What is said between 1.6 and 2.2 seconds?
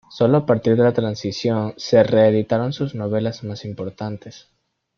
se